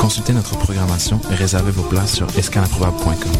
Consultez 0.00 0.32
notre 0.32 0.56
programmation 0.56 1.20
et 1.30 1.34
réservez 1.34 1.70
vos 1.70 1.82
places 1.82 2.14
sur 2.14 2.26
escalaimprobable.com. 2.38 3.30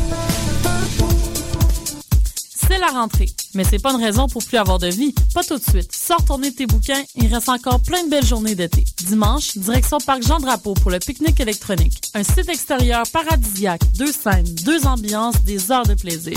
C'est 2.69 2.79
la 2.79 2.89
rentrée, 2.89 3.31
mais 3.55 3.65
c'est 3.65 3.79
pas 3.79 3.93
une 3.93 4.05
raison 4.05 4.29
pour 4.29 4.45
plus 4.45 4.59
avoir 4.59 4.79
de 4.79 4.89
vie. 4.89 5.15
Pas 5.33 5.43
tout 5.43 5.57
de 5.57 5.63
suite. 5.63 5.91
Sors 5.91 6.23
tourner 6.23 6.53
tes 6.53 6.67
bouquins, 6.67 7.03
il 7.17 7.33
reste 7.33 7.49
encore 7.49 7.81
plein 7.81 8.05
de 8.05 8.11
belles 8.11 8.27
journées 8.27 8.55
d'été. 8.55 8.85
Dimanche, 9.07 9.57
direction 9.57 9.97
Parc 9.99 10.23
Jean-Drapeau 10.23 10.75
pour 10.75 10.91
le 10.91 10.99
pique-nique 10.99 11.41
électronique. 11.41 11.99
Un 12.15 12.23
site 12.23 12.51
extérieur 12.51 13.05
paradisiaque, 13.11 13.81
deux 13.97 14.13
scènes, 14.13 14.45
deux 14.63 14.87
ambiances, 14.87 15.43
des 15.43 15.73
heures 15.73 15.87
de 15.87 15.95
plaisir. 15.95 16.37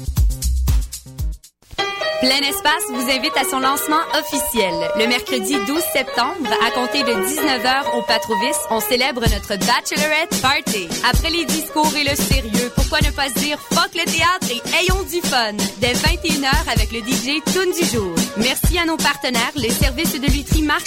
Plein 2.21 2.37
Espace 2.47 2.83
vous 2.91 3.09
invite 3.09 3.35
à 3.35 3.43
son 3.49 3.59
lancement 3.59 4.03
officiel. 4.13 4.71
Le 4.95 5.07
mercredi 5.07 5.55
12 5.65 5.81
septembre, 5.91 6.49
à 6.63 6.69
compter 6.69 7.01
de 7.01 7.13
19h 7.13 7.97
au 7.97 8.03
Patrovis, 8.03 8.57
on 8.69 8.79
célèbre 8.79 9.21
notre 9.21 9.57
Bachelorette 9.57 10.39
Party. 10.39 10.87
Après 11.03 11.31
les 11.31 11.45
discours 11.45 11.91
et 11.97 12.03
le 12.03 12.15
sérieux, 12.15 12.71
pourquoi 12.75 12.99
ne 13.01 13.09
pas 13.09 13.29
se 13.29 13.39
dire 13.39 13.57
fuck 13.73 13.89
le 13.95 14.05
théâtre 14.05 14.51
et 14.51 14.61
ayons 14.83 15.01
du 15.01 15.19
fun? 15.27 15.53
Dès 15.79 15.93
21h 15.93 16.71
avec 16.71 16.91
le 16.91 16.99
DJ 16.99 17.41
Tune 17.51 17.73
du 17.73 17.89
jour. 17.89 18.13
Merci 18.37 18.77
à 18.77 18.85
nos 18.85 18.97
partenaires, 18.97 19.51
les 19.55 19.71
services 19.71 20.13
de 20.13 20.27
lutherie 20.27 20.61
Marc 20.61 20.85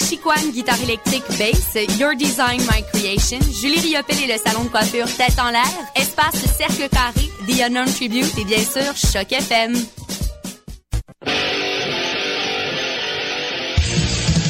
guitare 0.53 0.81
électrique 0.83 1.25
bass, 1.37 1.75
Your 1.99 2.15
Design 2.15 2.61
My 2.61 2.81
Creation, 2.93 3.39
Julie 3.61 3.81
Riopel 3.81 4.23
et 4.23 4.33
le 4.33 4.39
salon 4.39 4.63
de 4.63 4.69
coiffure 4.69 5.13
Tête 5.17 5.37
en 5.37 5.49
l'air, 5.49 5.67
Espace 5.97 6.35
Cercle 6.57 6.87
Carré, 6.87 7.29
The 7.45 7.61
Unknown 7.63 7.93
Tribute 7.93 8.37
et 8.37 8.45
bien 8.45 8.59
sûr 8.59 8.95
Choc 8.95 9.33
FM. 9.33 9.75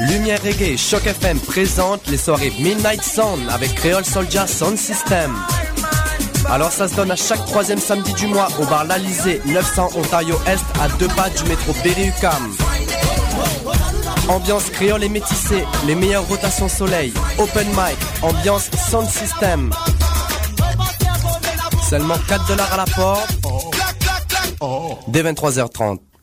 Lumière 0.00 0.42
Reggae 0.42 0.76
Choc 0.76 1.06
FM 1.06 1.40
présente 1.40 2.06
les 2.08 2.18
soirées 2.18 2.52
Midnight 2.58 3.02
Sound 3.02 3.48
avec 3.50 3.74
Creole 3.74 4.04
Soldier 4.04 4.46
Sound 4.46 4.76
System. 4.76 5.34
Alors 6.50 6.70
ça 6.70 6.86
se 6.86 6.94
donne 6.94 7.10
à 7.10 7.16
chaque 7.16 7.44
troisième 7.46 7.78
samedi 7.78 8.12
du 8.12 8.26
mois 8.26 8.48
au 8.60 8.66
bar 8.66 8.84
L'Alizé, 8.84 9.40
900 9.46 9.90
Ontario 9.96 10.38
Est, 10.46 10.62
à 10.80 10.88
deux 10.98 11.08
pas 11.08 11.30
du 11.30 11.44
métro 11.44 11.72
Berry-UQAM. 11.82 12.54
Ambiance 14.28 14.70
créole 14.70 15.02
et 15.02 15.08
métissée, 15.08 15.64
les 15.86 15.94
meilleures 15.94 16.28
rotations 16.28 16.68
soleil, 16.68 17.12
open 17.38 17.66
mic, 17.68 17.96
ambiance 18.22 18.70
sound 18.90 19.08
system. 19.08 19.72
Seulement 21.88 22.18
4 22.28 22.46
dollars 22.48 22.72
à 22.72 22.76
la 22.76 22.84
porte. 22.84 23.30
Dès 25.08 25.22
23h30. 25.22 26.00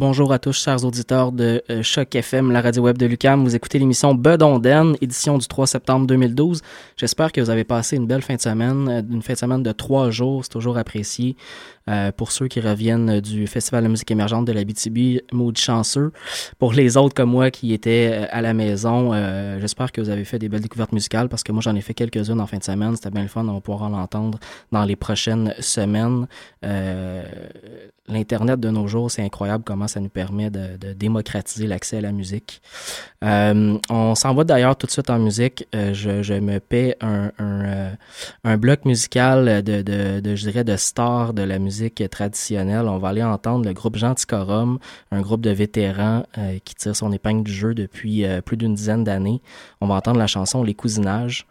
Bonjour 0.00 0.32
à 0.32 0.38
tous, 0.38 0.54
chers 0.54 0.82
auditeurs 0.86 1.30
de 1.30 1.62
euh, 1.68 1.82
Choc 1.82 2.14
FM, 2.14 2.52
la 2.52 2.62
radio 2.62 2.84
web 2.84 2.96
de 2.96 3.04
Lucam. 3.04 3.44
Vous 3.44 3.54
écoutez 3.54 3.78
l'émission 3.78 4.14
Bedonden, 4.14 4.96
édition 5.02 5.36
du 5.36 5.46
3 5.46 5.66
septembre 5.66 6.06
2012. 6.06 6.62
J'espère 6.96 7.32
que 7.32 7.42
vous 7.42 7.50
avez 7.50 7.64
passé 7.64 7.96
une 7.96 8.06
belle 8.06 8.22
fin 8.22 8.36
de 8.36 8.40
semaine, 8.40 8.88
euh, 8.88 9.02
une 9.10 9.20
fin 9.20 9.34
de 9.34 9.38
semaine 9.38 9.62
de 9.62 9.72
trois 9.72 10.08
jours, 10.08 10.42
c'est 10.42 10.52
toujours 10.52 10.78
apprécié. 10.78 11.36
Euh, 11.88 12.12
pour 12.12 12.32
ceux 12.32 12.48
qui 12.48 12.60
reviennent 12.60 13.20
du 13.20 13.46
Festival 13.46 13.84
de 13.84 13.88
musique 13.88 14.10
émergente 14.10 14.46
de 14.46 14.52
la 14.52 14.64
BTB, 14.64 15.20
mood 15.32 15.58
chanceux. 15.58 16.12
Pour 16.58 16.72
les 16.72 16.96
autres 16.96 17.14
comme 17.14 17.30
moi 17.30 17.50
qui 17.50 17.74
étaient 17.74 18.26
à 18.30 18.40
la 18.40 18.54
maison, 18.54 19.12
j'espère 19.58 19.92
que 19.92 20.00
vous 20.00 20.08
avez 20.08 20.24
fait 20.24 20.38
des 20.38 20.48
belles 20.48 20.60
découvertes 20.62 20.92
musicales 20.92 21.28
parce 21.28 21.42
que 21.42 21.52
moi 21.52 21.60
j'en 21.60 21.74
ai 21.74 21.80
fait 21.82 21.94
quelques-unes 21.94 22.40
en 22.40 22.46
fin 22.46 22.58
de 22.58 22.64
semaine. 22.64 22.94
C'était 22.96 23.10
bien 23.10 23.22
le 23.22 23.28
fun, 23.28 23.46
on 23.46 23.54
va 23.54 23.60
pouvoir 23.60 23.90
en 23.90 23.92
entendre 23.92 24.38
dans 24.72 24.84
les 24.84 24.96
prochaines 24.96 25.54
semaines. 25.58 26.26
L'Internet 28.10 28.60
de 28.60 28.70
nos 28.70 28.86
jours, 28.86 29.10
c'est 29.10 29.22
incroyable 29.22 29.64
comment 29.64 29.88
ça 29.88 30.00
nous 30.00 30.08
permet 30.08 30.50
de, 30.50 30.92
démocratiser 30.92 31.66
l'accès 31.66 31.98
à 31.98 32.00
la 32.00 32.12
musique. 32.12 32.60
on 33.22 34.14
s'en 34.14 34.34
va 34.34 34.44
d'ailleurs 34.44 34.76
tout 34.76 34.86
de 34.86 34.92
suite 34.92 35.10
en 35.10 35.18
musique. 35.18 35.66
Je, 35.72 36.22
je, 36.22 36.34
me 36.34 36.58
paie 36.58 36.96
un, 37.00 37.30
un, 37.38 37.92
un 38.44 38.56
bloc 38.56 38.84
musical 38.84 39.62
de, 39.62 39.82
de, 39.82 40.20
de, 40.20 40.36
je 40.36 40.42
dirais, 40.42 40.64
de 40.64 40.76
stars 40.76 41.34
de 41.34 41.42
la 41.42 41.58
musique 41.58 42.02
traditionnelle. 42.10 42.86
On 42.88 42.98
va 42.98 43.08
aller 43.08 43.22
entendre 43.22 43.64
le 43.64 43.72
groupe 43.72 43.96
Genticorum, 43.96 44.78
un 45.10 45.20
groupe 45.20 45.40
de 45.40 45.50
vétérans 45.50 46.24
euh, 46.38 46.58
qui 46.64 46.74
tire 46.74 46.96
son 46.96 47.12
épingle 47.12 47.44
du 47.44 47.52
jeu 47.52 47.74
depuis 47.74 48.24
euh, 48.24 48.40
plus 48.40 48.56
d'une 48.56 48.74
dizaine 48.74 49.04
d'années. 49.04 49.40
On 49.80 49.86
va 49.86 49.94
entendre 49.94 50.18
la 50.18 50.26
chanson 50.26 50.62
Les 50.62 50.74
Cousinages. 50.74 51.46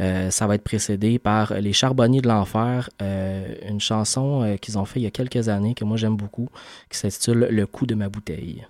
Euh, 0.00 0.30
ça 0.30 0.46
va 0.46 0.56
être 0.56 0.64
précédé 0.64 1.18
par 1.18 1.54
Les 1.54 1.72
Charbonniers 1.72 2.20
de 2.20 2.28
l'Enfer, 2.28 2.90
une 3.00 3.80
chanson 3.80 4.56
qu'ils 4.60 4.78
ont 4.78 4.84
fait 4.84 5.00
il 5.00 5.04
y 5.04 5.06
a 5.06 5.10
quelques 5.10 5.48
années 5.48 5.74
que 5.74 5.84
moi 5.84 5.96
j'aime 5.96 6.16
beaucoup, 6.16 6.48
qui 6.90 6.98
s'intitule 6.98 7.48
Le 7.50 7.66
coup 7.66 7.86
de 7.86 7.94
ma 7.94 8.08
bouteille. 8.08 8.66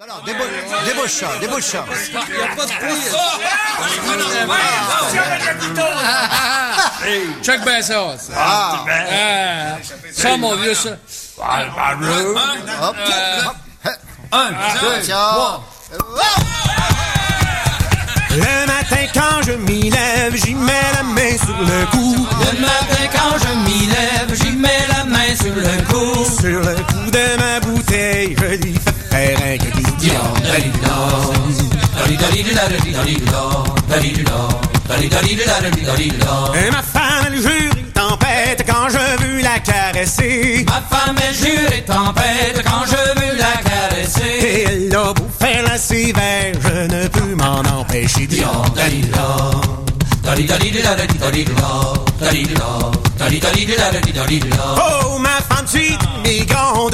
Non, 0.00 0.06
non, 0.06 0.14
débouche 0.24 1.10
ça, 1.10 1.26
débouche 1.40 1.62
ça. 1.64 1.84
Il 2.28 2.36
n'y 2.36 2.40
a 2.40 2.54
pas 2.54 2.66
de 2.66 2.70
prix. 2.70 2.94
Check 7.42 7.64
bien 7.64 7.82
ça. 7.82 8.14
Ah. 8.36 9.78
Ça, 10.12 10.36
mon 10.36 10.54
vieux, 10.54 10.74
ça. 10.74 10.90
Hop. 11.40 12.96
Un, 14.30 14.50
deux, 14.80 15.02
trois. 15.08 15.64
Le 18.38 18.66
matin 18.66 19.04
quand 19.12 19.42
je 19.44 19.52
m'y 19.52 19.90
lève, 19.90 20.36
j'y 20.36 20.54
mets 20.54 20.72
la 20.94 21.02
main 21.02 21.36
sur 21.44 21.58
le 21.58 21.86
cou. 21.90 22.26
Le 22.40 22.60
matin 22.60 23.04
quand 23.12 23.36
je 23.42 23.52
m'y 23.64 23.86
lève, 23.86 24.32
j'y 24.40 24.52
mets 24.52 24.86
la 24.88 25.04
main 25.04 25.34
sur 25.34 25.54
le 25.56 25.82
cou. 25.90 26.24
Sur 26.40 26.60
le 26.60 26.76
cou 26.76 27.10
de 27.10 27.36
ma 27.40 27.58
bouteille, 27.58 28.36
je 28.38 28.54
lui 28.62 28.74
fais 28.74 28.92
faire 29.10 29.38
un 29.42 29.58
et 36.54 36.70
ma 36.70 36.82
femme, 36.82 37.26
elle 37.26 37.42
jure 37.42 37.72
et 37.76 37.92
tempête 37.92 38.64
quand 38.66 38.88
je 38.88 39.22
veux 39.22 39.42
la 39.42 39.58
caresser. 39.58 40.64
Ma 40.66 40.96
femme, 40.96 41.16
elle 41.28 41.34
jure 41.34 41.72
et 41.76 41.82
tempête 41.82 42.62
quand 42.64 42.84
je 42.86 43.20
veux 43.20 43.36
la 43.36 43.54
caresser. 43.68 44.46
Et 44.46 44.62
elle 44.64 44.96
a 44.96 45.12
faire 45.40 45.62
la 45.64 45.78
sévère, 45.78 46.52
je 46.60 46.94
ne 46.94 47.08
peux 47.08 47.34
m'en 47.34 47.60
empêcher. 47.78 48.26
Dion, 48.26 48.48
Oh, 54.76 55.18
ma 55.18 55.40
femme, 55.48 55.66
si 55.66 55.96
tu 55.98 56.08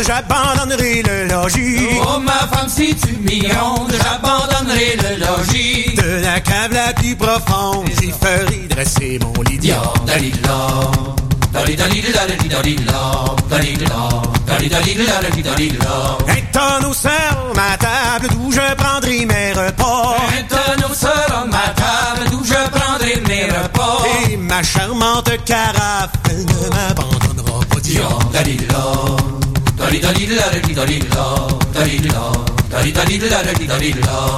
j'abandonnerai 0.06 1.02
le 1.02 1.28
logis. 1.28 1.86
Oh, 2.00 2.20
ma 2.20 2.46
femme, 2.52 2.68
si 2.68 2.94
tu 2.94 3.16
migrantes, 3.16 3.92
j'abandonnerai 3.92 4.96
le 4.96 5.26
logis. 5.26 5.94
De 5.96 6.22
la 6.22 6.40
cave 6.40 6.72
la 6.72 6.92
plus 6.92 7.16
profonde, 7.16 7.88
j'y 8.00 8.12
ferai 8.12 8.66
dresser 8.68 9.18
mon 9.20 9.42
lit. 9.42 9.58
Un 16.28 16.42
tonneau 16.52 16.92
sur 16.92 17.54
ma 17.54 17.76
table 17.78 18.28
d'où 18.32 18.50
je 18.50 18.74
prendrai 18.74 19.24
mes 19.26 19.52
repas. 19.52 20.16
Un 20.38 20.42
tonneau 20.52 20.94
sur 20.94 21.46
ma 21.46 21.66
table 21.74 22.30
d'où 22.30 22.44
je 22.44 22.68
prendrai 22.70 23.22
mes 23.28 23.44
repas. 23.44 24.02
Et 24.28 24.36
ma 24.36 24.62
charmante 24.62 25.30
carafe, 25.44 26.10
elle 26.30 26.44
ne 26.44 26.68
m'abandonnera 26.74 27.60
pas. 27.70 27.80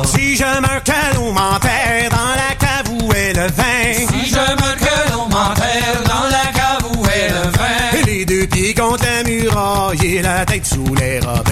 Si 0.05 0.37
je 0.37 0.45
meurs 0.45 0.83
que 0.85 1.17
l'on 1.17 1.33
m'enterre 1.33 2.11
dans 2.11 2.35
la 2.43 2.55
cave 2.59 2.89
où 3.01 3.13
est 3.13 3.33
le 3.33 3.47
vin. 3.47 4.07
Si 4.11 4.31
je 4.31 4.35
meurs 4.37 4.77
que 4.77 5.13
l'on 5.13 5.27
m'enterre 5.29 6.03
dans 6.05 6.29
la 6.31 6.45
cave 6.53 6.56
deux 8.26 8.46
pieds 8.46 8.75
contre 8.75 9.05
la 9.05 9.23
muraille 9.23 10.05
et 10.05 10.23
la 10.23 10.44
tête 10.44 10.67
sous 10.67 10.94
les 10.96 11.20
robes. 11.20 11.49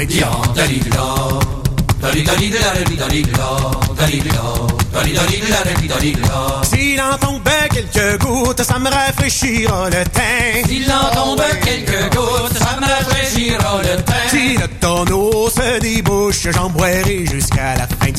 S'il 6.65 7.01
en 7.01 7.17
tombe 7.17 7.49
quelques 7.71 8.21
gouttes, 8.21 8.63
ça 8.63 8.79
me 8.79 8.91
rafraîchira 8.91 9.89
le 9.89 10.05
teint. 10.11 10.69
S'il 10.69 10.91
en 10.91 11.15
tombe 11.15 11.43
quelques 11.65 12.15
gouttes, 12.15 12.59
ça 12.59 12.77
me 12.81 12.87
rafraîchira 12.87 13.81
le 13.83 14.03
teint. 14.03 14.29
Si 14.31 14.57
le 14.57 14.69
tonneau 14.81 15.49
se 15.49 15.81
débouche, 15.81 16.49
j'en 16.53 16.71
boirai 16.71 17.25
jusqu'à 17.27 17.77
la 17.77 17.87
fin. 17.87 18.13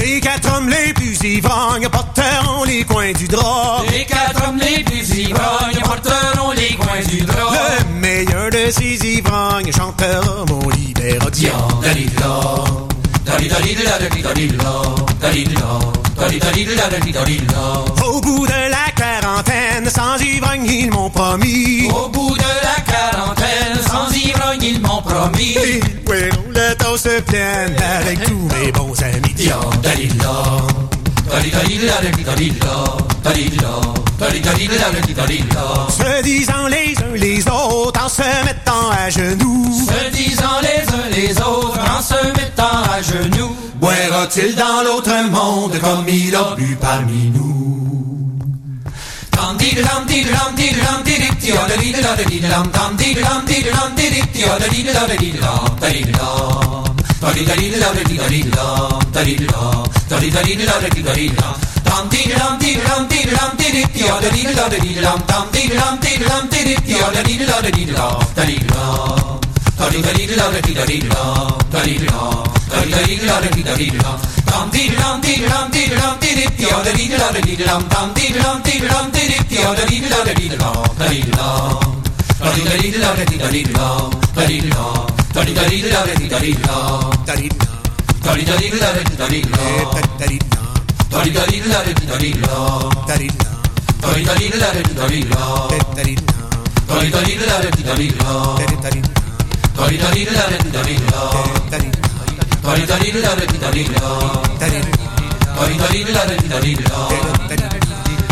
Les 0.00 0.20
quatre 0.20 0.56
hommes 0.56 0.68
les 0.68 0.92
plus 1.22 1.36
ivrognes 1.36 1.88
porteront 1.88 2.64
les 2.64 2.82
coins 2.84 3.12
du 3.12 3.28
drap. 3.28 3.82
Les 3.90 4.04
quatre 4.04 4.48
hommes 4.48 4.58
les 4.58 4.82
plus 4.82 5.18
ivrognes 5.18 5.80
porteront 5.84 6.50
les 6.50 6.74
coins 6.74 7.04
du 7.08 7.20
drap. 7.24 7.52
Le 7.78 8.00
meilleur 8.00 8.50
de 8.50 8.70
ces 8.70 8.96
ivrognes 9.06 9.72
chantera 9.72 10.44
mon 10.48 10.68
libération. 10.70 11.52
Au 18.04 18.20
bout 18.20 18.46
de 18.46 18.70
la 18.70 18.90
quarantaine, 18.96 19.88
sans 19.88 20.18
ivrogne, 20.20 20.66
ils 20.66 20.90
m'ont 20.90 21.10
promis. 21.10 21.88
Au 21.88 22.08
bout 22.08 22.34
de 22.34 22.40
la 22.40 22.82
quarantaine, 22.82 23.78
sans 23.86 24.10
ivrogne, 24.12 24.62
ils 24.62 24.80
m'ont 24.80 25.02
promis. 25.02 25.56
Oui, 26.08 26.30
le 26.48 26.74
tasse 26.74 27.08
pleine 27.26 27.76
avec 28.00 28.24
tous 28.24 28.48
mes 28.56 28.72
bons 28.72 29.00
amis. 29.02 29.34
Se 35.88 36.22
disant 36.22 36.68
les 36.68 36.94
uns 37.02 37.14
les 37.14 37.48
autres 37.48 38.04
en 38.04 38.08
se 38.08 38.44
mettant 38.44 38.90
à 38.90 39.08
genoux. 39.08 39.86
Se 39.88 40.10
disant 40.10 40.60
les 40.62 40.82
uns 40.94 41.08
les 41.10 41.36
autres 41.40 41.80
en 41.80 42.02
se 42.02 42.26
mettant 42.38 42.82
à 42.92 43.00
genoux. 43.00 43.56
Boira-t-il 43.76 44.54
dans 44.54 44.82
l'autre 44.84 45.16
monde 45.30 45.78
comme 45.80 46.06
il 46.08 46.34
a 46.36 46.54
bu 46.54 46.76
parmi 46.80 47.30
nous? 47.34 47.52
Dum 84.62 85.11
다리다리를 85.32 85.90
나를 85.90 86.14
기다리라 86.14 87.10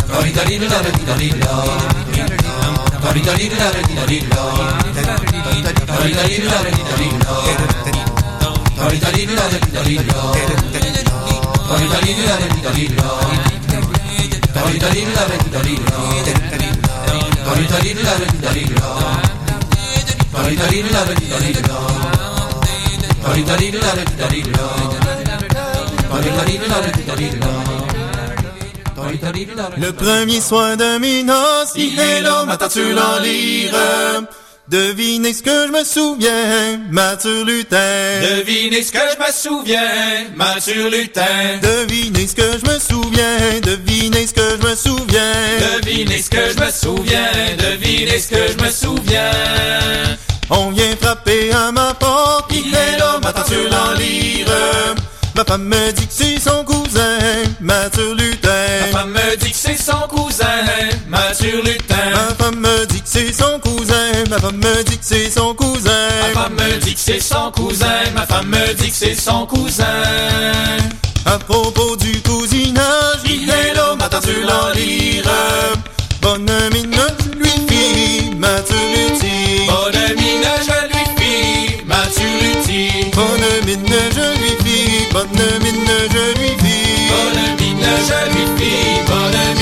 다리다리를 0.09 0.69
나를 0.69 0.93
기다리라 0.93 2.60
Dari 3.01 3.21
dari 3.25 3.49
dari 3.49 3.81
dari 3.97 4.21
dari 4.21 4.71
Le 29.79 29.93
premier 29.93 30.41
soir 30.41 30.77
de 30.77 30.99
mes 30.99 31.23
noces, 31.23 31.73
il 31.77 31.99
est 31.99 32.21
là? 32.21 32.45
Devinez 34.69 35.33
ce 35.33 35.43
que 35.43 35.67
je 35.67 35.73
me 35.73 35.83
souviens, 35.83 36.79
Mathieu 36.91 37.43
Lutin. 37.45 37.77
Devinez 38.23 38.85
ce 38.85 38.93
que 38.93 38.99
je 38.99 39.19
me 39.19 39.33
souviens, 39.33 39.81
Mathieu 40.37 40.89
Lutin. 40.89 41.59
Devinez 41.61 42.29
ce 42.29 42.37
que 42.37 42.43
je 42.43 42.73
me 42.73 42.79
souviens, 42.79 43.61
devinez 43.63 44.29
ce 44.29 44.35
que 44.35 44.49
je 44.63 44.69
me 44.69 44.77
souviens. 44.77 45.33
Devinez 45.83 46.23
ce 46.23 46.31
que 46.31 46.51
je 46.51 46.65
me 46.65 46.71
souviens, 46.71 47.33
devinez 47.59 48.21
ce 48.21 48.29
que 48.29 48.47
je 48.47 48.65
me 48.65 48.71
souviens. 48.71 49.31
On 50.51 50.71
vient 50.71 50.97
frapper 51.01 51.51
à 51.53 51.73
ma 51.73 51.93
porte, 51.95 52.53
il 52.53 52.73
est 52.73 52.99
là, 52.99 53.19
m'attends-tu 53.21 53.69
l'en 53.69 53.93
lire? 53.95 54.47
Ma 55.35 55.45
femme 55.45 55.65
me 55.65 55.93
dit 55.93 56.07
que 56.07 56.13
c'est 56.13 56.39
son 56.41 56.65
cousin, 56.65 57.19
Mathieu 57.61 58.15
Lutin. 58.15 58.51
Ma 58.93 58.99
femme 58.99 59.11
me 59.13 59.37
dit 59.37 59.51
que 59.51 59.57
c'est 59.57 59.81
son 59.81 60.07
cousin, 60.09 60.45
Mathieu 61.09 61.63
Lutin. 61.65 62.11
Ma 62.13 62.35
femme 62.35 62.61
me 62.61 62.87
dit 62.87 63.01
que 63.01 63.09
c'est 63.09 63.33
son 63.33 63.59
cousin, 63.61 64.25
ma 64.29 64.39
femme 64.39 64.57
me 64.57 64.83
dit 64.85 64.99
que 64.99 65.05
c'est 65.05 65.31
son 65.31 65.55
cousin. 65.55 65.91
Ma 66.23 66.41
femme 66.43 66.55
me 66.55 66.79
dit 66.79 66.95
que 66.95 67.01
c'est 67.01 67.21
son 67.21 67.51
cousin, 67.53 67.87
ma 68.15 68.27
femme 68.27 68.49
me 68.49 68.75
dit 68.75 68.91
que 68.91 68.97
c'est 68.97 69.15
son 69.15 69.47
cousin. 69.47 69.85
À 71.27 71.39
propos 71.39 71.97
du 71.97 72.21
cousinage, 72.23 73.21
il 73.25 73.49
est 73.49 73.75
là, 73.75 73.97
l'en 73.97 74.71
lire? 74.75 75.25
Bonne 76.21 76.51
mine, 76.73 76.97
je 77.19 77.39
lui 77.39 77.51
fie, 77.69 78.31
Mathieu 78.37 78.77
Lutti. 78.95 79.67
Bonne 79.69 80.17
mine, 80.17 80.49
je 80.67 80.79
lui 80.89 81.05
fie, 81.17 81.85
Mathieu 81.87 82.29
Lutti. 82.43 83.11
Bonne 83.15 83.67
mine, 83.67 84.10
bonne 85.13 85.29
mine, 85.63 85.93
je 86.13 86.41
lui 86.41 86.49
fie. 86.59 87.09
Bonne 87.11 87.45
mine, 87.61 87.89
je 88.09 88.21
lui 88.33 88.47
fie, 88.57 89.01
bonne 89.07 89.41
mine, 89.59 89.60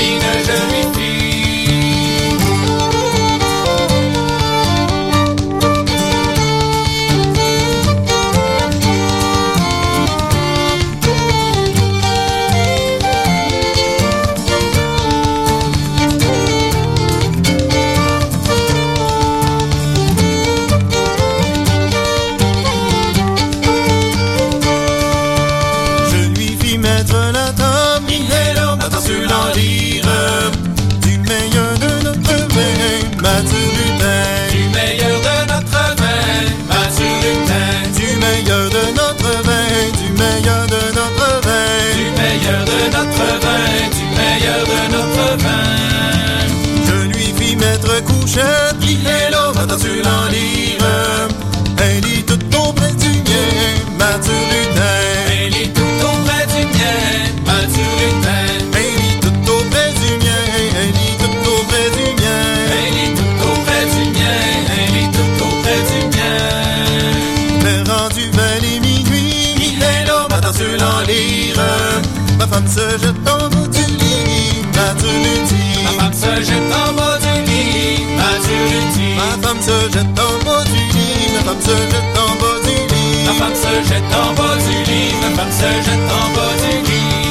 se 83.83 83.93
jette 83.93 84.03
en 84.03 84.33
bas 84.33 84.57
du 84.57 84.91
lit, 84.91 85.13
ma 85.21 85.29
femme 85.35 85.51
se 85.51 85.69
jette 85.85 86.11
en 86.11 86.35
bas 86.35 86.55
du 86.61 86.91
lit. 86.91 87.28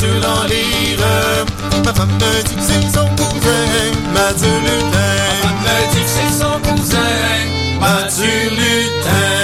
Là, 0.00 0.08
m'attends-tu 0.08 0.20
l'en 0.20 0.44
lire? 0.46 0.98
Ma 1.84 1.92
femme 1.92 2.12
me 2.12 2.42
dit 2.46 2.54
que 2.54 2.62
c'est 2.62 2.82
son 2.82 3.06
cousin, 3.16 3.90
Mathieu 4.12 4.60
Lutin. 4.60 5.16
Ma 5.26 5.48
femme 5.48 5.60
me 5.62 5.76
dit 5.92 6.02
que 6.02 6.08
c'est 6.08 6.32
son 6.32 6.58
cousin, 6.62 7.16
Mathieu 7.80 8.50
Lutin. 8.50 9.40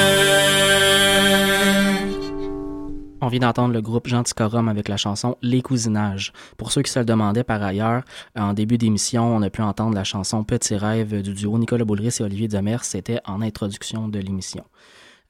On 3.22 3.28
vient 3.28 3.40
d'entendre 3.40 3.72
le 3.74 3.80
groupe 3.80 4.06
Genticorum 4.06 4.68
avec 4.68 4.88
la 4.88 4.96
chanson 4.96 5.36
Les 5.42 5.60
Cousinages. 5.62 6.32
Pour 6.58 6.70
ceux 6.70 6.82
qui 6.82 6.92
se 6.92 6.98
le 7.00 7.04
demandaient 7.04 7.44
par 7.44 7.62
ailleurs, 7.62 8.02
en 8.36 8.52
début 8.52 8.78
d'émission, 8.78 9.24
on 9.34 9.42
a 9.42 9.50
pu 9.50 9.62
entendre 9.62 9.94
la 9.94 10.04
chanson 10.04 10.44
Petit 10.44 10.76
rêve 10.76 11.22
du 11.22 11.32
duo 11.32 11.58
Nicolas 11.58 11.84
Boulris 11.84 12.18
et 12.20 12.22
Olivier 12.22 12.46
Demers. 12.46 12.84
C'était 12.84 13.20
en 13.24 13.42
introduction 13.42 14.06
de 14.08 14.20
l'émission. 14.20 14.64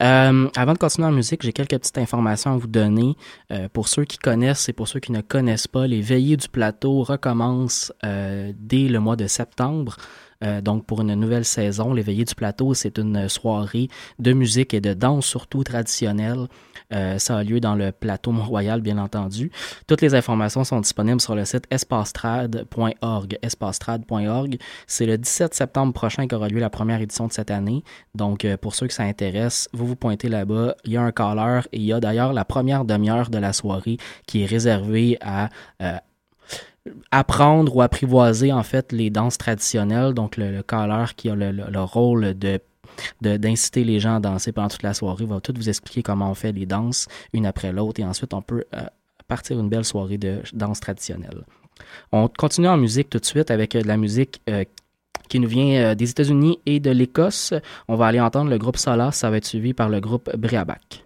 Euh, 0.03 0.49
avant 0.57 0.73
de 0.75 0.79
continuer 0.79 1.09
en 1.09 1.13
musique, 1.13 1.43
j'ai 1.43 1.53
quelques 1.53 1.79
petites 1.79 1.99
informations 1.99 2.53
à 2.53 2.57
vous 2.57 2.67
donner. 2.67 3.17
Euh, 3.51 3.69
pour 3.73 3.89
ceux 3.89 4.05
qui 4.05 4.19
connaissent 4.19 4.69
et 4.69 4.73
pour 4.73 4.89
ceux 4.89 5.01
qui 5.01 5.13
ne 5.13 5.21
connaissent 5.21 5.69
pas, 5.69 5.87
les 5.87 6.03
veillées 6.03 6.37
du 6.37 6.49
plateau 6.49 7.03
recommencent 7.03 7.93
euh, 8.05 8.53
dès 8.59 8.89
le 8.89 9.01
mois 9.01 9.17
de 9.17 9.27
septembre. 9.27 9.97
Donc, 10.63 10.85
pour 10.85 11.01
une 11.01 11.15
nouvelle 11.15 11.47
saison, 11.47 11.95
l'éveillé 11.95 12.27
du 12.27 12.35
plateau, 12.35 12.75
c'est 12.75 12.99
une 12.99 13.27
soirée 13.27 13.89
de 14.19 14.35
musique 14.35 14.75
et 14.75 14.83
de 14.83 14.93
danse, 14.93 15.25
surtout 15.25 15.65
traditionnelle. 15.65 16.49
Euh, 16.93 17.19
ça 17.19 17.39
a 17.39 17.45
lieu 17.45 17.61
dans 17.61 17.75
le 17.75 17.93
plateau 17.93 18.33
Mont-Royal, 18.33 18.81
bien 18.81 18.99
entendu. 18.99 19.51
Toutes 19.87 20.01
les 20.01 20.15
informations 20.15 20.65
sont 20.65 20.81
disponibles 20.81 21.21
sur 21.21 21.35
le 21.35 21.45
site 21.45 21.65
espastrad.org. 21.71 23.39
Espastrad.org. 23.43 24.59
C'est 24.87 25.07
le 25.07 25.19
17 25.19 25.55
septembre 25.55 25.93
prochain 25.93 26.27
qu'aura 26.27 26.49
lieu 26.49 26.61
la 26.61 26.71
première 26.71 27.01
édition 27.01 27.27
de 27.27 27.33
cette 27.33 27.51
année. 27.51 27.83
Donc, 28.15 28.45
euh, 28.45 28.57
pour 28.57 28.75
ceux 28.75 28.87
que 28.87 28.95
ça 28.95 29.03
intéresse, 29.03 29.69
vous 29.73 29.87
vous 29.87 29.97
pointez 29.97 30.29
là-bas. 30.29 30.77
Il 30.85 30.93
y 30.93 30.97
a 30.97 31.03
un 31.03 31.13
caller 31.13 31.61
et 31.73 31.79
il 31.79 31.85
y 31.85 31.93
a 31.93 32.01
d'ailleurs 32.01 32.33
la 32.33 32.45
première 32.45 32.85
demi-heure 32.85 33.31
de 33.31 33.39
la 33.39 33.53
soirée 33.53 33.99
qui 34.27 34.43
est 34.43 34.47
réservée 34.47 35.19
à 35.21 35.49
euh, 35.83 35.97
apprendre 37.11 37.75
ou 37.75 37.83
apprivoiser 37.83 38.53
en 38.53 38.63
fait 38.63 38.93
les 38.93 39.11
danses 39.11 39.39
traditionnelles. 39.39 40.15
Donc 40.15 40.37
le, 40.37 40.63
caller 40.63 41.07
qui 41.17 41.31
a 41.31 41.35
le, 41.35 41.81
rôle 41.81 42.39
de 42.39 42.61
d'inciter 43.21 43.85
les 43.85 44.01
gens 44.01 44.17
à 44.17 44.21
danser 44.21 44.53
pendant 44.53 44.69
toute 44.69 44.83
la 44.83 44.95
soirée 44.95 45.25
va 45.25 45.41
tout 45.41 45.53
vous 45.55 45.69
expliquer 45.69 46.03
comment 46.03 46.31
on 46.31 46.35
fait 46.35 46.53
les 46.53 46.67
danses 46.67 47.07
une 47.33 47.47
après 47.47 47.73
l'autre 47.73 48.01
et 48.01 48.05
ensuite 48.05 48.35
on 48.35 48.43
peut 48.43 48.65
euh, 48.75 48.83
partir 49.29 49.59
une 49.59 49.69
belle 49.69 49.85
soirée 49.85 50.19
de 50.19 50.41
danse 50.53 50.81
traditionnelle. 50.81 51.45
On 52.13 52.29
continue 52.29 52.69
en 52.69 52.77
musique 52.77 53.11
tout 53.11 53.19
de 53.19 53.25
suite 53.25 53.51
avec 53.51 53.75
euh, 53.75 53.83
de 53.83 53.89
la 53.89 53.97
musique 53.97 54.41
euh, 54.49 54.65
qui 55.29 55.41
nous 55.41 55.49
vient 55.49 55.97
des 55.97 56.11
États-Unis 56.11 56.61
et 56.67 56.79
de 56.79 56.91
l'Écosse. 56.91 57.53
On 57.89 57.97
va 57.97 58.07
aller 58.07 58.21
entendre 58.21 58.49
le 58.49 58.59
groupe 58.59 58.77
Solar, 58.77 59.13
ça 59.13 59.29
va 59.29 59.39
être 59.39 59.45
suivi 59.45 59.75
par 59.75 59.89
le 59.89 59.99
groupe 59.99 60.31
Briabac. 60.37 61.06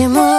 hacemos 0.00 0.29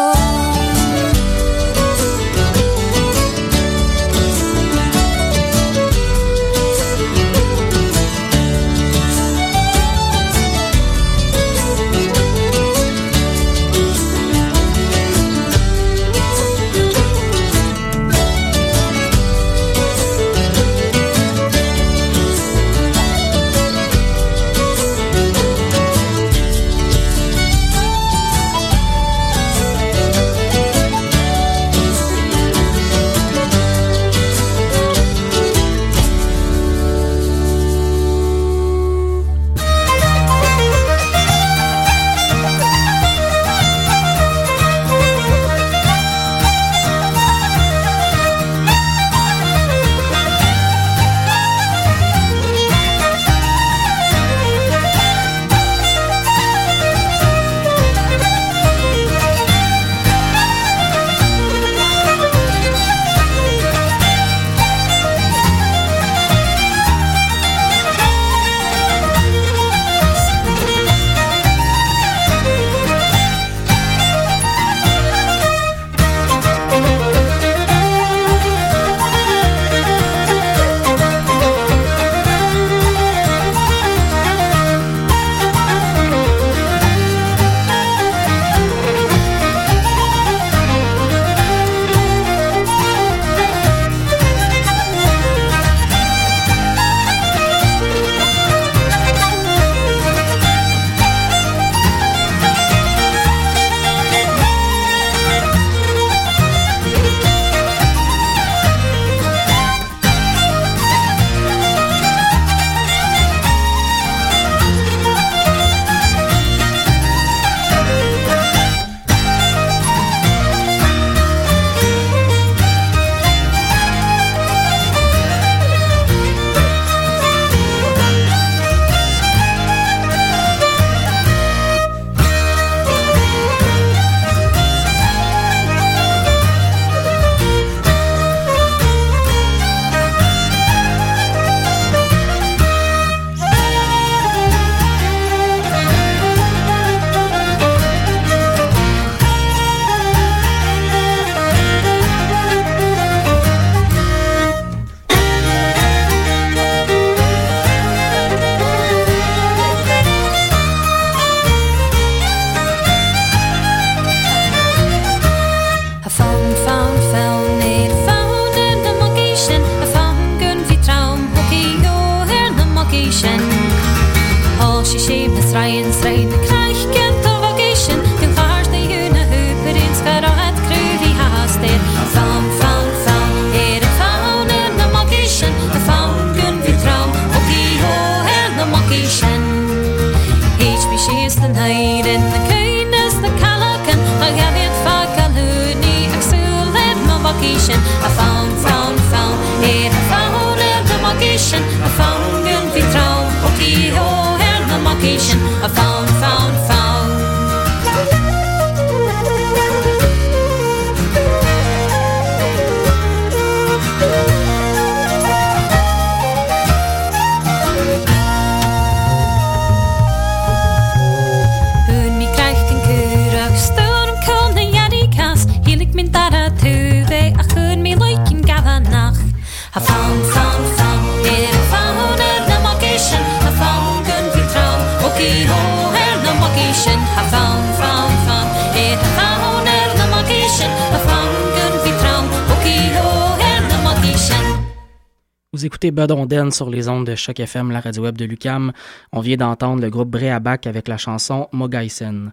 Vous 245.62 245.68
écoutez 245.68 245.92
Bud 245.92 246.12
Onden 246.12 246.50
sur 246.50 246.72
les 246.72 246.90
ondes 246.90 247.06
de 247.06 247.14
Choc 247.14 247.40
FM, 247.40 247.70
la 247.70 247.82
radio 247.82 248.02
web 248.02 248.18
de 248.18 248.26
Lucam. 248.26 248.72
On 249.12 249.20
vient 249.20 249.38
d'entendre 249.38 249.80
le 249.80 249.92
groupe 249.92 250.10
Bréabac 250.10 250.66
avec 250.66 250.88
la 250.88 250.98
chanson 250.98 251.50
Mogaisen. 251.52 252.32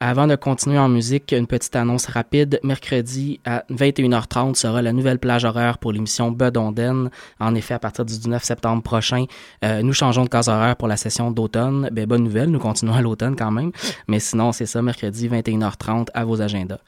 Avant 0.00 0.26
de 0.26 0.34
continuer 0.34 0.76
en 0.76 0.88
musique, 0.88 1.30
une 1.30 1.46
petite 1.46 1.76
annonce 1.76 2.06
rapide. 2.06 2.58
Mercredi 2.64 3.38
à 3.44 3.62
21h30 3.70 4.56
sera 4.56 4.82
la 4.82 4.92
nouvelle 4.92 5.20
plage 5.20 5.44
horaire 5.44 5.78
pour 5.78 5.92
l'émission 5.92 6.32
Bud 6.32 6.56
Onden. 6.56 7.10
En 7.38 7.54
effet, 7.54 7.74
à 7.74 7.78
partir 7.78 8.04
du 8.04 8.18
19 8.18 8.42
septembre 8.42 8.82
prochain, 8.82 9.26
euh, 9.64 9.82
nous 9.82 9.92
changeons 9.92 10.24
de 10.24 10.28
case 10.28 10.48
horaire 10.48 10.74
pour 10.74 10.88
la 10.88 10.96
session 10.96 11.30
d'automne. 11.30 11.90
Ben, 11.92 12.06
bonne 12.06 12.24
nouvelle, 12.24 12.50
nous 12.50 12.58
continuons 12.58 12.94
à 12.94 13.02
l'automne 13.02 13.36
quand 13.36 13.52
même. 13.52 13.70
Mais 14.08 14.18
sinon, 14.18 14.50
c'est 14.50 14.66
ça, 14.66 14.82
mercredi 14.82 15.28
21h30 15.28 16.08
à 16.12 16.24
vos 16.24 16.42
agendas. 16.42 16.80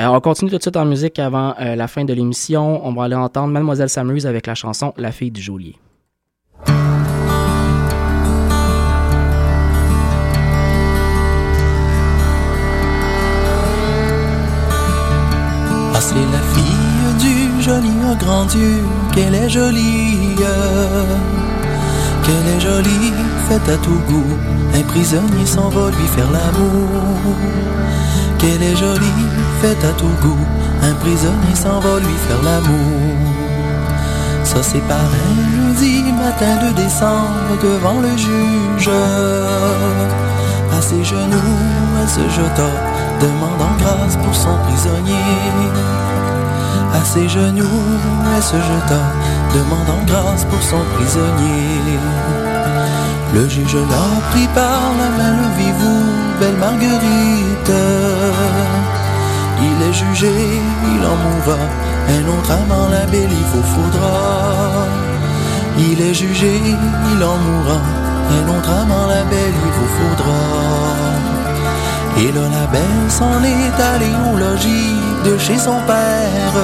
Euh, 0.00 0.06
on 0.06 0.20
continue 0.20 0.50
tout 0.50 0.56
de 0.56 0.62
suite 0.62 0.76
en 0.76 0.84
musique 0.84 1.20
avant 1.20 1.54
euh, 1.60 1.76
la 1.76 1.86
fin 1.86 2.04
de 2.04 2.12
l'émission. 2.12 2.84
On 2.84 2.92
va 2.92 3.04
aller 3.04 3.14
entendre 3.14 3.52
Mademoiselle 3.52 3.88
s'amuse 3.88 4.26
avec 4.26 4.48
la 4.48 4.56
chanson 4.56 4.92
La 4.96 5.12
fille 5.12 5.27
Ah, 15.94 16.00
c'est 16.00 16.14
la 16.14 16.42
fille 16.54 17.18
du 17.18 17.62
joli 17.62 17.90
au 18.10 18.14
grand 18.16 18.44
Dieu, 18.46 18.82
qu'elle 19.14 19.34
est 19.34 19.50
jolie, 19.50 20.36
qu'elle 22.24 22.46
est 22.54 22.60
jolie, 22.60 23.12
faite 23.48 23.68
à 23.68 23.76
tout 23.78 24.00
goût. 24.08 24.36
Un 24.74 24.82
prisonnier 24.82 25.46
s'en 25.46 25.68
va 25.68 25.90
lui 25.90 26.06
faire 26.06 26.30
l'amour. 26.30 27.34
Qu'elle 28.38 28.62
est 28.62 28.76
jolie, 28.76 29.26
faite 29.60 29.84
à 29.84 29.92
tout 29.92 30.14
goût. 30.22 30.46
Un 30.82 30.94
prisonnier 30.94 31.54
s'en 31.54 31.80
va 31.80 31.98
lui 31.98 32.16
faire 32.26 32.42
l'amour. 32.42 33.37
Ça 34.48 34.62
c'est 34.62 34.80
par 34.88 34.96
un 34.96 35.68
lundi 35.68 36.10
matin 36.10 36.56
de 36.64 36.70
décembre 36.72 37.52
devant 37.62 38.00
le 38.00 38.16
juge. 38.16 38.90
À 40.72 40.80
ses 40.80 41.04
genoux, 41.04 41.58
elle 42.00 42.08
se 42.08 42.26
jeta, 42.34 42.70
demandant 43.20 43.76
grâce 43.78 44.16
pour 44.16 44.34
son 44.34 44.56
prisonnier. 44.66 45.28
À 46.94 47.04
ses 47.04 47.28
genoux, 47.28 47.82
elle 48.34 48.42
se 48.42 48.56
jeta, 48.56 49.02
demandant 49.54 50.02
grâce 50.06 50.46
pour 50.46 50.62
son 50.62 50.82
prisonnier. 50.94 51.98
Le 53.34 53.46
juge 53.50 53.74
l'a 53.74 54.30
pris 54.30 54.48
par 54.54 54.80
la 54.98 55.08
main, 55.18 55.36
levez-vous, 55.42 56.04
belle 56.40 56.56
Marguerite? 56.56 57.72
Il 59.60 59.82
est 59.82 59.92
jugé, 59.92 60.32
il 60.94 61.04
en 61.04 61.16
mourra, 61.24 61.58
un 62.16 62.24
autre 62.38 62.52
amant 62.52 62.88
la 62.88 63.04
belle 63.06 63.30
il 63.30 63.46
vous 63.52 63.66
faudra. 63.74 64.86
Il 65.78 66.00
est 66.00 66.14
jugé, 66.14 66.60
il 67.12 67.24
en 67.24 67.36
mourra, 67.36 67.80
un 68.36 68.48
autre 68.56 68.70
amant 68.70 69.06
la 69.06 69.24
belle 69.24 69.58
il 69.66 69.72
vous 69.78 69.90
faudra. 69.98 70.42
Et 72.20 72.32
là 72.32 72.48
la 72.58 72.66
belle 72.66 73.10
s'en 73.10 73.42
est 73.44 73.78
allée 73.92 74.16
au 74.32 74.36
logis 74.36 74.96
de 75.24 75.38
chez 75.38 75.58
son 75.58 75.78
père. 75.86 76.56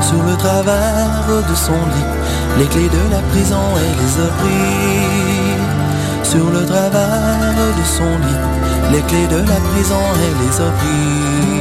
Sous 0.00 0.22
le 0.22 0.36
travers 0.36 1.26
de 1.48 1.54
son 1.54 1.72
lit, 1.94 2.12
les 2.58 2.66
clés 2.66 2.88
de 2.88 3.10
la 3.10 3.20
prison 3.30 3.64
elle 3.76 3.96
les 4.00 4.14
a. 4.26 4.30
Sur 6.22 6.50
le 6.50 6.64
travers 6.66 7.43
son 7.84 8.18
lit, 8.18 8.92
les 8.92 9.02
clés 9.02 9.26
de 9.26 9.36
la 9.36 9.60
prison 9.70 10.02
elle 10.24 10.36
les 10.46 10.60
a 10.60 10.70
pris. 10.78 11.54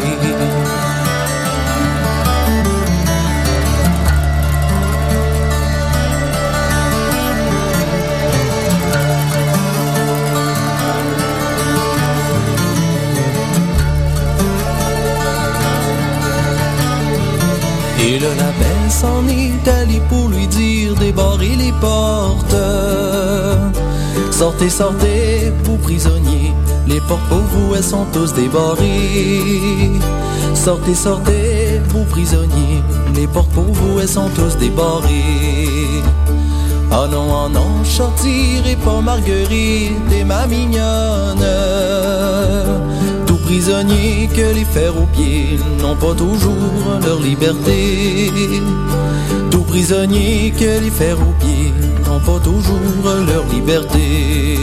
Et 18.05 18.19
le 18.19 18.27
label 18.27 18.83
s'en 18.89 19.25
est 19.27 19.67
allé 19.69 20.01
pour 20.09 20.27
lui 20.27 20.45
dire 20.47 20.93
débarrer 20.95 21.55
les 21.55 21.71
portes. 21.79 22.53
Sortez, 24.33 24.69
sortez, 24.69 25.53
vous 25.63 25.77
prisonniers, 25.77 26.53
les 26.87 26.99
portes 27.01 27.21
pour 27.29 27.37
vous, 27.37 27.75
elles 27.75 27.83
sont 27.83 28.05
tous 28.11 28.33
débarrées. 28.33 29.91
Sortez, 30.55 30.95
sortez, 30.95 31.79
vous 31.89 32.03
prisonniers, 32.05 32.81
les 33.13 33.27
portes 33.27 33.51
pour 33.51 33.71
vous, 33.71 33.99
elles 33.99 34.07
sont 34.07 34.29
tous 34.29 34.57
débarrées. 34.57 36.01
Oh 36.91 37.05
non, 37.11 37.27
oh 37.31 37.47
non, 37.47 37.83
je 37.83 37.91
sortirai 37.91 38.75
pas 38.83 39.01
Marguerite 39.01 40.11
et 40.11 40.23
ma 40.23 40.47
mignonne. 40.47 41.45
Tout 43.27 43.37
prisonnier 43.37 44.27
que 44.35 44.55
les 44.55 44.65
fers 44.65 44.97
aux 44.97 45.05
pieds 45.15 45.59
n'ont 45.79 45.95
pas 45.95 46.15
toujours 46.15 46.55
leur 47.05 47.19
liberté. 47.19 48.31
Tout 49.51 49.63
prisonnier 49.63 50.51
que 50.57 50.81
les 50.81 50.89
fers 50.89 51.19
aux 51.19 51.35
pieds 51.39 51.71
pas 52.19 52.39
toujours 52.39 52.79
leur 53.27 53.45
liberté. 53.47 54.57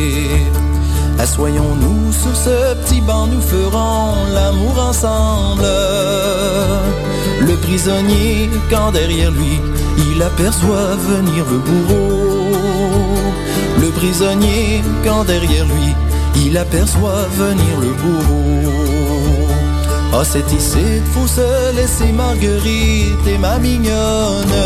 Assoyons-nous 1.19 2.13
sur 2.13 2.35
ce 2.35 2.75
petit 2.83 3.01
banc, 3.01 3.27
nous 3.27 3.41
ferons 3.41 4.15
l'amour 4.35 4.79
ensemble. 4.79 5.67
Le 7.41 7.57
prisonnier, 7.57 8.49
quand 8.71 8.93
derrière 8.93 9.31
lui, 9.31 9.61
il 10.11 10.23
aperçoit 10.23 10.97
venir 10.97 11.45
le 11.51 11.59
bourreau. 11.59 12.49
Le 13.81 13.89
prisonnier, 13.91 14.83
quand 15.05 15.25
derrière 15.25 15.67
lui, 15.67 15.95
il 16.47 16.57
aperçoit 16.57 17.27
venir 17.37 17.81
le 17.81 17.93
bourreau. 18.03 18.80
Ah, 20.13 20.25
c'est 20.25 20.53
ici, 20.53 20.85
faut 21.13 21.27
se 21.27 21.75
laisser 21.77 22.13
Marguerite 22.13 23.27
et 23.27 23.39
ma 23.39 23.59
mignonne. 23.59 24.57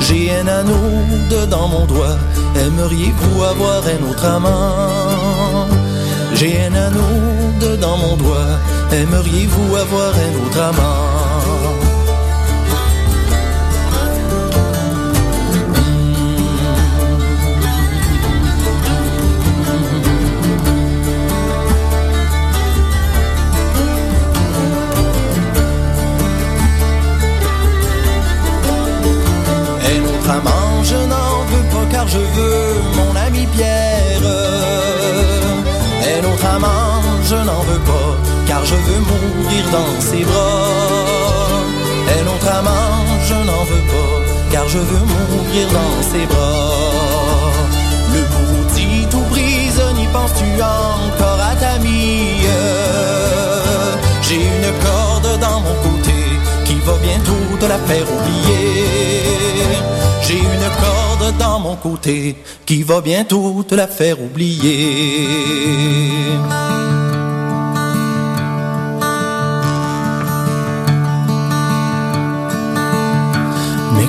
J'ai 0.00 0.30
un 0.34 0.48
anneau 0.48 0.90
dedans 1.30 1.68
mon 1.68 1.84
doigt, 1.84 2.16
aimeriez-vous 2.56 3.42
avoir 3.42 3.82
un 3.86 4.10
autre 4.10 4.24
amant? 4.24 5.66
J'ai 6.34 6.62
un 6.66 6.74
anneau 6.74 7.52
dedans 7.60 7.98
mon 7.98 8.16
doigt, 8.16 8.58
aimeriez-vous 8.90 9.76
avoir 9.76 10.12
un 10.14 10.46
autre 10.46 10.60
amant? 10.60 11.23
Je 38.64 38.74
veux 38.74 39.00
mourir 39.10 39.64
dans 39.70 40.00
ses 40.00 40.24
bras. 40.24 41.60
Un 42.16 42.26
autre 42.34 42.48
amant, 42.48 43.04
je 43.28 43.34
n'en 43.34 43.64
veux 43.64 43.84
pas, 43.92 44.16
car 44.50 44.68
je 44.68 44.78
veux 44.78 45.04
mourir 45.14 45.66
dans 45.78 46.02
ses 46.02 46.26
bras. 46.26 47.52
Le 48.14 48.22
maudit 48.34 49.06
tout 49.10 49.26
prisonnier, 49.30 50.08
penses-tu 50.12 50.48
encore 50.60 51.40
à 51.40 51.54
ta 51.56 51.78
mie? 51.78 52.46
J'ai 54.22 54.36
une 54.36 54.72
corde 54.84 55.38
dans 55.40 55.60
mon 55.60 55.74
côté 55.82 56.18
qui 56.64 56.76
va 56.86 56.94
bientôt 57.02 57.56
te 57.60 57.66
la 57.66 57.78
faire 57.78 58.06
oublier. 58.16 58.84
J'ai 60.22 60.38
une 60.38 60.70
corde 60.82 61.36
dans 61.38 61.58
mon 61.60 61.76
côté 61.76 62.36
qui 62.64 62.82
va 62.82 63.00
bientôt 63.00 63.62
te 63.68 63.74
la 63.74 63.86
faire 63.86 64.20
oublier. 64.20 65.28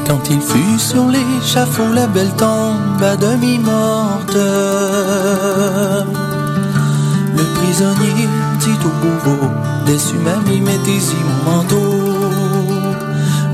Quand 0.08 0.30
il 0.30 0.42
fut 0.42 0.80
sur 0.80 1.08
l'échafaud, 1.08 1.92
la 1.94 2.08
belle 2.08 2.34
tombe 2.38 3.04
à 3.04 3.16
demi 3.16 3.60
morte. 3.60 4.36
Le 7.38 7.44
prisonnier 7.56 8.28
dit 8.60 8.80
au 8.86 8.90
bourreau, 9.02 9.52
déçu 9.86 10.16
mamie, 10.18 10.62
mettez-y 10.62 11.18
mon 11.28 11.52
manteau. 11.52 12.04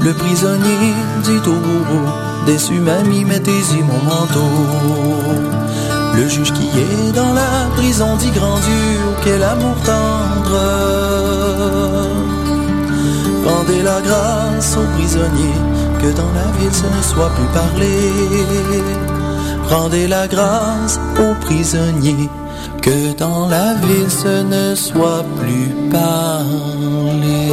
Le 0.01 0.13
prisonnier 0.13 0.93
dit 1.23 1.41
au 1.47 1.57
bourreau, 1.65 2.07
déçu 2.45 2.79
mamie, 2.79 3.25
mettez-y 3.25 3.81
mon 3.83 4.01
manteau. 4.03 4.49
Le 6.15 6.27
juge 6.27 6.51
qui 6.53 6.67
est 6.67 7.11
dans 7.13 7.33
la 7.33 7.69
prison 7.75 8.15
dit 8.17 8.31
grand 8.31 8.59
Dieu, 8.59 8.99
quel 9.23 9.41
amour 9.43 9.75
tendre. 9.85 10.59
Rendez 13.45 13.81
la 13.81 14.01
grâce 14.01 14.77
aux 14.77 14.97
prisonniers, 14.97 15.61
que 16.01 16.11
dans 16.17 16.31
la 16.33 16.47
ville 16.57 16.73
ce 16.73 16.87
ne 16.87 17.01
soit 17.01 17.31
plus 17.37 17.51
parlé. 17.53 17.95
Rendez 19.69 20.07
la 20.07 20.27
grâce 20.27 20.99
aux 21.19 21.35
prisonniers, 21.45 22.29
que 22.81 23.13
dans 23.17 23.47
la 23.47 23.75
ville 23.75 24.09
ce 24.09 24.41
ne 24.41 24.75
soit 24.75 25.23
plus 25.39 25.69
parlé. 25.91 27.51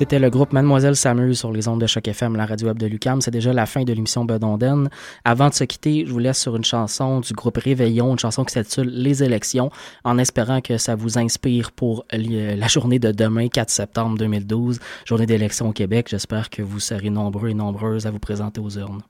C'était 0.00 0.18
le 0.18 0.30
groupe 0.30 0.54
Mademoiselle 0.54 0.96
Samus 0.96 1.34
sur 1.34 1.52
les 1.52 1.68
ondes 1.68 1.82
de 1.82 1.86
Choc 1.86 2.08
FM, 2.08 2.34
la 2.34 2.46
radio 2.46 2.68
web 2.68 2.78
de 2.78 2.86
Lucam. 2.86 3.20
C'est 3.20 3.30
déjà 3.30 3.52
la 3.52 3.66
fin 3.66 3.82
de 3.82 3.92
l'émission 3.92 4.24
Bedonden. 4.24 4.88
Avant 5.26 5.50
de 5.50 5.52
se 5.52 5.64
quitter, 5.64 6.06
je 6.06 6.10
vous 6.10 6.18
laisse 6.18 6.40
sur 6.40 6.56
une 6.56 6.64
chanson 6.64 7.20
du 7.20 7.34
groupe 7.34 7.58
Réveillon, 7.58 8.12
une 8.12 8.18
chanson 8.18 8.42
qui 8.44 8.54
s'intitule 8.54 8.88
Les 8.88 9.22
élections, 9.22 9.70
en 10.04 10.16
espérant 10.16 10.62
que 10.62 10.78
ça 10.78 10.94
vous 10.94 11.18
inspire 11.18 11.70
pour 11.70 12.06
la 12.12 12.66
journée 12.66 12.98
de 12.98 13.12
demain, 13.12 13.48
4 13.48 13.68
septembre 13.68 14.16
2012, 14.16 14.78
journée 15.04 15.26
d'élection 15.26 15.68
au 15.68 15.72
Québec. 15.72 16.06
J'espère 16.08 16.48
que 16.48 16.62
vous 16.62 16.80
serez 16.80 17.10
nombreux 17.10 17.50
et 17.50 17.54
nombreuses 17.54 18.06
à 18.06 18.10
vous 18.10 18.18
présenter 18.18 18.58
aux 18.58 18.78
urnes. 18.78 19.02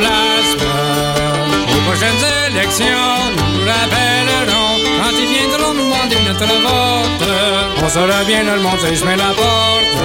Place. 0.00 0.52
Aux 1.72 1.82
prochaines 1.88 2.24
élections, 2.48 3.18
nous 3.54 3.64
rappellerons 3.66 4.72
quand 4.98 5.14
ils 5.18 5.30
viendront 5.34 5.74
nous 5.74 5.90
demander 5.90 6.20
notre 6.28 6.46
vote. 6.46 7.28
On 7.82 7.88
saura 7.88 8.24
bien 8.24 8.42
le 8.44 8.60
monde 8.60 8.78
se 8.80 9.04
met 9.04 9.16
la 9.16 9.32
porte. 9.40 9.96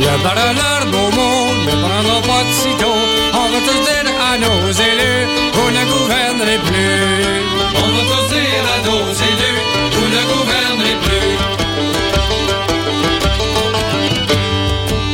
Le 0.00 0.22
parleur 0.22 0.80
beau 0.92 1.10
monde 1.16 1.60
ne 1.66 1.74
prendra 1.84 2.18
pas 2.22 2.44
de 2.48 2.52
sitôt. 2.52 3.00
On 3.34 3.48
va 3.52 3.58
tous 3.66 3.80
dire 3.88 4.08
à 4.30 4.38
nos 4.38 4.60
élus, 4.70 5.26
vous 5.54 5.70
ne 5.70 5.84
gouvernerez 5.92 6.60
plus. 6.68 7.42
On 7.82 7.88
va 7.94 8.02
tous 8.10 8.26
dire 8.34 8.66
à 8.74 8.78
nos 8.86 9.04
élus, 9.30 9.60
vous 9.94 10.08
ne 10.16 10.22
gouvernerez 10.32 10.96
plus. 11.04 11.30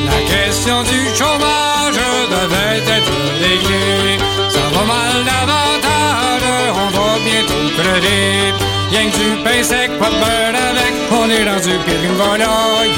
La 0.07 0.19
question 0.33 0.83
du 0.83 0.99
chômage 1.17 1.44
réglée. 3.41 4.19
Ça 4.49 4.65
va 4.73 4.85
mal 4.85 5.25
davantage, 5.25 6.47
on 6.83 6.89
va 6.97 7.09
bientôt 7.25 7.65
crever. 7.79 8.55
Rien 8.91 9.11
que 9.11 9.17
du 9.17 9.43
pain 9.43 9.63
sec, 9.63 9.91
pas 9.99 10.11
de 10.11 10.19
beurre 10.23 10.57
avec, 10.71 10.95
on 11.11 11.29
est 11.29 11.45
rendu 11.51 11.75
pire 11.85 12.01
qu'une 12.03 12.17
volaille. 12.17 12.95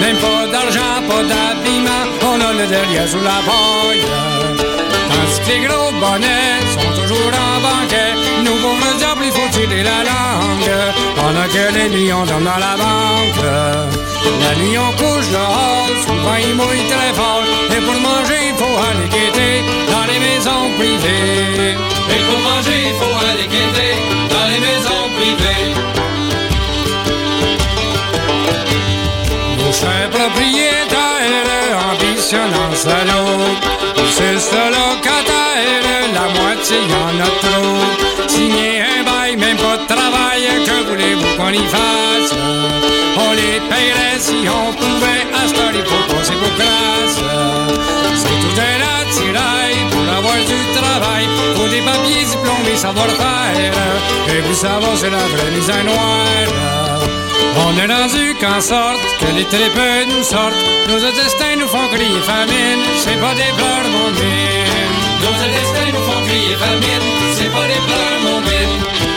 Même 0.00 0.16
pas 0.16 0.46
d'argent, 0.50 0.96
pas 1.08 1.22
d'habillement, 1.30 2.04
on 2.30 2.40
a 2.40 2.52
le 2.52 2.66
derrière 2.66 3.08
sous 3.08 3.20
la 3.20 3.38
paille. 3.48 4.04
Tandis 5.10 5.40
que 5.44 5.48
les 5.52 5.60
gros 5.66 5.92
bonnets 6.00 6.60
sont 6.74 6.92
toujours 7.00 7.32
en 7.46 7.60
banquet, 7.60 8.12
nous 8.44 8.56
pauvres 8.62 8.94
diables, 8.98 9.24
il 9.26 9.32
faut 9.32 9.50
tirer 9.52 9.82
la 9.82 10.00
langue. 10.10 10.72
Pendant 11.16 11.48
que 11.54 11.64
les 11.76 11.88
millions 11.90 12.24
dorment 12.24 12.44
dans 12.44 12.58
la 12.58 12.74
banque. 12.76 13.44
La 14.40 14.54
nuit 14.56 14.78
on 14.78 14.92
couche 14.92 15.28
dehors, 15.30 15.88
souvent 16.06 16.36
il 16.40 16.54
mouille 16.54 16.86
très 16.88 17.12
fort. 17.14 17.44
Et 17.74 17.80
pour 17.80 17.98
manger, 18.00 18.31
il 18.52 18.58
faut 18.58 18.78
aller 18.88 19.08
guetter 19.08 19.54
dans 19.90 20.06
les 20.10 20.18
maisons 20.18 20.66
privées. 20.78 21.74
Et 22.14 22.20
pour 22.26 22.40
manger, 22.48 22.80
il 22.90 22.94
faut 23.00 23.16
aller 23.28 23.48
guetter 23.54 23.94
dans 24.32 24.46
les 24.52 24.60
maisons 24.68 25.04
privées. 25.16 25.74
Nos 29.58 29.72
chers 29.72 30.10
propriétaires 30.10 31.78
ambitionnant 31.92 32.74
salaud, 32.74 33.56
c'est 34.10 34.38
ce 34.38 34.62
locataire, 34.76 35.84
la 36.14 36.26
moitié 36.40 36.78
en 37.04 37.14
a 37.20 37.30
trop. 37.44 38.28
Signer 38.28 38.82
un 38.82 39.02
bail, 39.04 39.36
même 39.36 39.56
pas 39.56 39.76
de 39.78 39.86
travail, 39.86 40.42
que 40.66 40.76
voulez-vous 40.88 41.36
qu'on 41.36 41.52
y 41.52 41.66
fasse? 41.74 42.81
On 43.16 43.32
les 43.32 43.60
paierait 43.68 44.18
si 44.18 44.48
on 44.48 44.72
pouvait, 44.72 45.26
à 45.34 45.46
ce 45.46 45.54
il 45.74 45.84
faut 45.84 46.14
passer 46.14 46.32
pour 46.32 46.54
classe. 46.54 47.18
C'est 48.16 48.38
tout 48.42 48.56
un 48.70 48.78
attirail 49.00 49.76
pour 49.90 50.06
avoir 50.16 50.36
du 50.36 50.60
travail, 50.78 51.24
faut 51.56 51.68
des 51.68 51.82
papiers 51.82 52.24
diplômés, 52.24 52.76
savoir-faire. 52.76 53.72
Et 54.28 54.40
puis 54.42 54.54
savoir, 54.54 54.96
c'est 54.96 55.10
la 55.10 55.26
vraie 55.32 55.50
mise 55.50 55.70
à 55.70 55.82
noir. 55.82 57.02
On 57.66 57.76
est 57.76 57.92
rendu 57.92 58.34
qu'en 58.40 58.60
sorte 58.60 59.00
que 59.20 59.36
les 59.36 59.44
trépeux 59.44 60.04
nous 60.08 60.22
sortent. 60.22 60.54
Nos 60.88 60.98
destins 60.98 61.56
nous 61.58 61.68
font 61.68 61.88
crier 61.92 62.22
famine, 62.22 62.82
c'est 62.96 63.20
pas 63.20 63.34
des 63.34 63.52
pleurs, 63.58 63.88
mon. 63.92 64.08
Nos 65.22 65.36
destins 65.58 65.92
nous 65.92 66.04
font 66.08 66.22
crier 66.26 66.56
famine, 66.56 67.04
c'est 67.36 67.52
pas 67.52 67.66
des 67.68 67.82
pleurs, 67.86 68.20
mon 68.24 69.11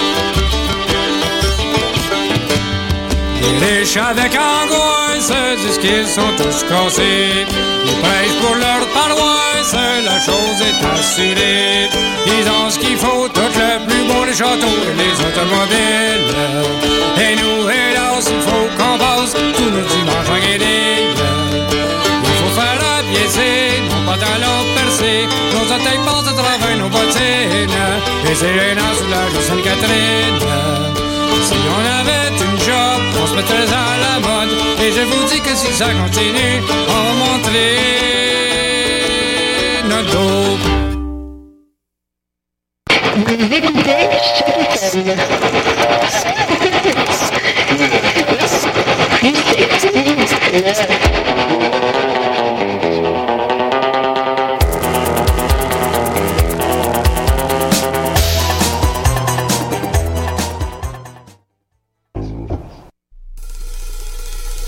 Les 3.45 3.79
riches 3.79 3.97
avec 3.97 4.33
angoisse 4.33 5.31
disent 5.61 5.77
qu'ils 5.77 6.07
sont 6.07 6.33
tous 6.37 6.63
cassés. 6.63 7.45
Ils 7.85 7.99
prêchent 8.01 8.39
pour 8.41 8.55
leur 8.55 8.81
paroisse, 8.87 9.75
la 10.03 10.19
chose 10.19 10.59
est 10.69 10.79
assurée. 10.93 11.89
Ils 12.25 12.47
ont 12.49 12.69
ce 12.69 12.79
qu'il 12.79 12.97
faut, 12.97 13.27
tout 13.29 13.41
le 13.41 13.85
plus 13.85 14.03
beau, 14.07 14.25
les 14.25 14.33
châteaux 14.33 14.79
et 14.89 14.95
les 14.97 15.15
automobiles. 15.27 16.33
Et 17.21 17.35
nous, 17.35 17.69
hélas, 17.69 18.25
il 18.35 18.41
faut 18.41 18.67
qu'on 18.77 18.97
passe 18.97 19.33
tous 19.33 19.69
nos 19.69 19.85
dimanches 19.93 20.31
en 20.31 20.39
guédille. 20.45 21.13
Il 22.23 22.35
faut 22.39 22.53
faire 22.59 22.81
abaisser 22.97 23.83
nos 23.89 24.11
pantalons 24.11 24.65
percés, 24.75 25.27
nos 25.53 25.71
orteils 25.71 26.03
passent 26.05 26.31
à 26.31 26.35
travers 26.41 26.77
nos 26.77 26.89
bottines. 26.89 27.77
Et 28.27 28.35
c'est 28.35 28.53
gênant 28.53 28.93
sous 28.97 29.09
la 29.09 29.41
Sainte-Catherine. 29.41 30.94
Si 31.45 31.53
on 31.53 31.83
avait 31.99 32.29
une 32.43 32.57
job, 32.59 33.01
on 33.21 33.27
se 33.27 33.35
mettrait 33.35 33.71
à 33.71 33.97
la 34.05 34.19
mode. 34.19 34.51
Et 34.81 34.91
je 34.91 35.01
vous 35.01 35.23
dis 35.25 35.39
que 35.41 35.53
si 35.55 35.71
ça 35.73 35.85
continue, 35.93 36.63
on 36.89 37.13
montrer 37.23 37.77
notre 39.87 40.11
dos. 40.11 40.57